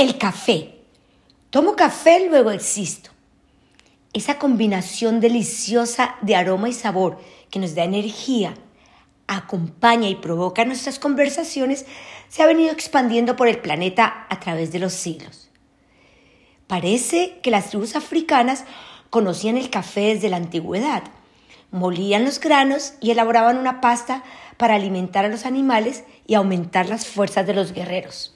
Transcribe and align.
El 0.00 0.16
café. 0.16 0.76
Tomo 1.50 1.76
café, 1.76 2.26
luego 2.26 2.50
existo. 2.52 3.10
Esa 4.14 4.38
combinación 4.38 5.20
deliciosa 5.20 6.16
de 6.22 6.36
aroma 6.36 6.70
y 6.70 6.72
sabor 6.72 7.18
que 7.50 7.58
nos 7.58 7.74
da 7.74 7.84
energía, 7.84 8.54
acompaña 9.26 10.08
y 10.08 10.14
provoca 10.14 10.64
nuestras 10.64 10.98
conversaciones 10.98 11.84
se 12.30 12.42
ha 12.42 12.46
venido 12.46 12.72
expandiendo 12.72 13.36
por 13.36 13.46
el 13.46 13.58
planeta 13.58 14.26
a 14.30 14.40
través 14.40 14.72
de 14.72 14.78
los 14.78 14.94
siglos. 14.94 15.50
Parece 16.66 17.38
que 17.42 17.50
las 17.50 17.68
tribus 17.68 17.94
africanas 17.94 18.64
conocían 19.10 19.58
el 19.58 19.68
café 19.68 20.14
desde 20.14 20.30
la 20.30 20.38
antigüedad. 20.38 21.02
Molían 21.72 22.24
los 22.24 22.40
granos 22.40 22.94
y 23.02 23.10
elaboraban 23.10 23.58
una 23.58 23.82
pasta 23.82 24.24
para 24.56 24.76
alimentar 24.76 25.26
a 25.26 25.28
los 25.28 25.44
animales 25.44 26.04
y 26.26 26.36
aumentar 26.36 26.88
las 26.88 27.06
fuerzas 27.06 27.46
de 27.46 27.52
los 27.52 27.74
guerreros. 27.74 28.34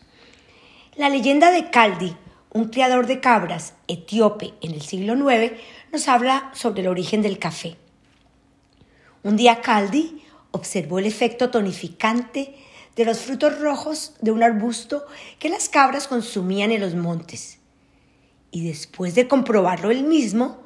La 0.96 1.08
leyenda 1.08 1.50
de 1.50 1.70
Caldi, 1.70 2.16
un 2.52 2.68
criador 2.68 3.08
de 3.08 3.18
cabras 3.18 3.74
etíope 3.88 4.54
en 4.60 4.70
el 4.70 4.80
siglo 4.80 5.14
IX, 5.14 5.52
nos 5.90 6.06
habla 6.06 6.52
sobre 6.54 6.82
el 6.82 6.88
origen 6.88 7.20
del 7.20 7.40
café. 7.40 7.76
Un 9.24 9.34
día 9.34 9.60
Caldi 9.60 10.22
observó 10.52 11.00
el 11.00 11.06
efecto 11.06 11.50
tonificante 11.50 12.54
de 12.94 13.04
los 13.04 13.18
frutos 13.18 13.58
rojos 13.58 14.14
de 14.20 14.30
un 14.30 14.44
arbusto 14.44 15.04
que 15.40 15.48
las 15.48 15.68
cabras 15.68 16.06
consumían 16.06 16.70
en 16.70 16.80
los 16.80 16.94
montes. 16.94 17.58
Y 18.52 18.64
después 18.64 19.16
de 19.16 19.26
comprobarlo 19.26 19.90
él 19.90 20.04
mismo, 20.04 20.60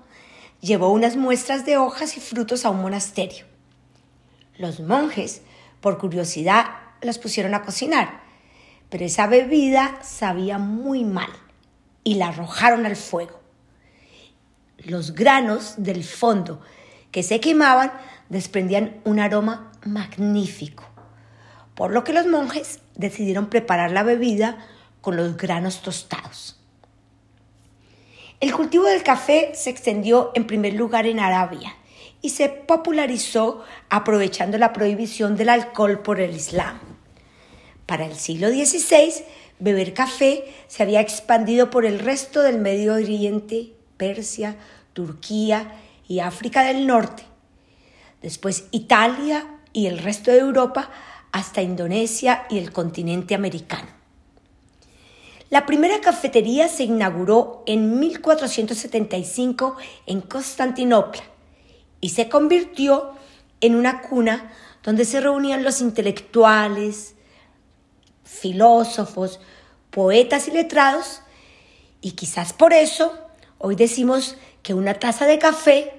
llevó 0.61 0.93
unas 0.93 1.17
muestras 1.17 1.65
de 1.65 1.79
hojas 1.79 2.19
y 2.19 2.21
frutos 2.21 2.67
a 2.67 2.71
un 2.71 2.83
monasterio. 2.83 3.47
Los 4.59 4.81
monjes, 4.81 5.41
por 5.81 5.97
curiosidad, 5.97 6.67
las 7.01 7.19
pusieron 7.19 7.55
a 7.55 7.63
cocinar, 7.63 8.28
pero 8.91 9.05
esa 9.05 9.27
bebida 9.27 9.99
sabía 10.03 10.59
muy 10.59 11.05
mal 11.05 11.31
y 12.05 12.15
la 12.15 12.29
arrojaron 12.29 12.87
al 12.87 12.97
fuego. 12.97 13.41
Los 14.79 15.15
granos 15.15 15.75
del 15.77 16.05
fondo 16.05 16.61
que 17.11 17.23
se 17.23 17.41
quemaban 17.41 17.93
desprendían 18.29 19.01
un 19.05 19.21
aroma 19.21 19.73
magnífico, 19.85 20.85
por 21.75 21.93
lo 21.93 22.05
que 22.05 22.13
los 22.13 22.27
monjes 22.27 22.81
decidieron 22.95 23.49
preparar 23.49 23.91
la 23.91 24.03
bebida 24.03 24.59
con 25.01 25.17
los 25.17 25.37
granos 25.37 25.83
tostados. 25.83 26.61
El 28.41 28.53
cultivo 28.53 28.85
del 28.85 29.03
café 29.03 29.53
se 29.55 29.71
extendió 29.71 30.31
en 30.35 30.47
primer 30.47 30.75
lugar 30.75 31.07
en 31.07 31.19
Arabia 31.19 31.75
y 32.23 32.31
se 32.31 32.49
popularizó 32.49 33.65
aprovechando 33.91 34.59
la 34.59 34.73
prohibición 34.73 35.37
del 35.37 35.49
alcohol 35.49 36.01
por 36.01 36.21
el 36.21 36.37
Islam. 36.37 36.98
Para 37.89 38.05
el 38.05 38.17
siglo 38.17 38.51
XVI, 38.51 39.25
beber 39.61 39.95
café 39.95 40.45
se 40.67 40.83
había 40.83 41.01
expandido 41.01 41.71
por 41.71 41.87
el 41.87 42.01
resto 42.01 42.43
del 42.43 42.59
Medio 42.59 42.93
Oriente, 42.93 43.73
Persia, 43.97 44.57
Turquía 44.93 45.73
y 46.07 46.19
África 46.21 46.65
del 46.65 46.87
Norte. 46.87 47.23
Después 48.21 48.67
Italia 48.73 49.47
y 49.73 49.87
el 49.87 50.01
resto 50.01 50.31
de 50.31 50.41
Europa 50.41 50.91
hasta 51.33 51.63
Indonesia 51.63 52.45
y 52.51 52.59
el 52.59 52.73
continente 52.73 53.35
americano. 53.35 53.89
La 55.49 55.65
primera 55.65 56.03
cafetería 56.03 56.69
se 56.69 56.85
inauguró 56.85 57.63
en 57.65 57.99
1475 57.99 59.79
en 60.05 60.21
Constantinopla 60.21 61.23
y 62.03 62.11
se 62.11 62.29
convirtió 62.29 63.13
en 63.63 63.77
una 63.77 64.03
cuna 64.03 64.53
donde 64.83 65.07
se 65.07 65.23
reunían 65.23 65.65
los 65.65 65.81
intelectuales, 65.81 67.15
filósofos, 68.29 69.41
poetas 69.91 70.49
y 70.49 70.53
letrados, 70.53 71.23
y 72.01 72.13
quizás 72.13 72.53
por 72.53 72.73
eso 72.73 73.13
hoy 73.59 73.75
decimos 73.75 74.37
que 74.63 74.75
una 74.75 74.95
taza 74.95 75.27
de 75.27 75.39
café 75.39 75.93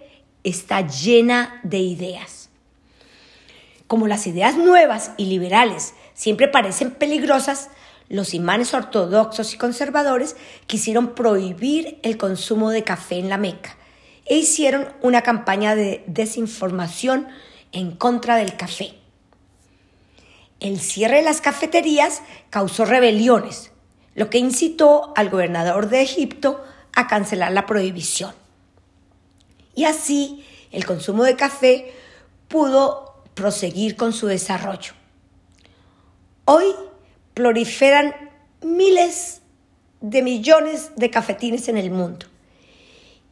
está 0.44 0.88
llena 0.88 1.60
de 1.64 1.80
ideas. 1.80 2.50
Como 3.88 4.08
las 4.08 4.28
ideas 4.28 4.56
nuevas 4.56 5.12
y 5.18 5.26
liberales 5.26 5.96
siempre 6.14 6.48
parecen 6.48 6.92
peligrosas, 6.92 7.70
los 8.08 8.34
imanes 8.34 8.74
ortodoxos 8.74 9.54
y 9.54 9.58
conservadores 9.58 10.36
quisieron 10.68 11.16
prohibir 11.16 12.00
el 12.04 12.18
consumo 12.18 12.70
de 12.70 12.84
café 12.84 13.18
en 13.20 13.30
la 13.30 13.38
Meca 13.38 13.78
e 14.26 14.38
hicieron 14.38 14.88
una 15.02 15.24
campaña 15.24 15.76
de 15.76 16.04
desinformación 16.08 17.28
en 17.72 17.92
contra 17.92 18.36
del 18.36 18.56
café. 18.56 18.99
El 20.60 20.80
cierre 20.80 21.18
de 21.18 21.24
las 21.24 21.42
cafeterías 21.42 22.22
causó 22.50 22.86
rebeliones, 22.86 23.72
lo 24.16 24.30
que 24.30 24.38
incitó 24.38 25.14
al 25.16 25.30
gobernador 25.30 25.90
de 25.90 26.02
Egipto 26.02 26.64
a 26.94 27.08
cancelar 27.08 27.52
la 27.52 27.66
prohibición. 27.66 28.34
Y 29.76 29.86
así 29.86 30.46
el 30.72 30.86
consumo 30.86 31.24
de 31.24 31.36
café 31.36 31.94
pudo 32.48 33.24
proseguir 33.34 33.96
con 33.96 34.12
su 34.12 34.28
desarrollo. 34.28 34.94
Hoy 36.46 36.76
proliferan 37.34 38.14
miles 38.62 39.42
de 40.02 40.22
millones 40.22 40.92
de 40.96 41.10
cafetines 41.10 41.70
en 41.70 41.78
el 41.78 41.92
mundo 41.92 42.26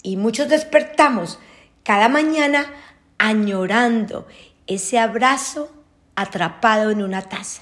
y 0.04 0.16
muchos 0.16 0.48
despertamos 0.48 1.40
cada 1.84 2.08
mañana 2.08 2.72
añorando 3.18 4.28
ese 4.68 5.00
abrazo 5.00 5.70
atrapado 6.18 6.90
en 6.90 7.04
una 7.04 7.22
taza. 7.22 7.62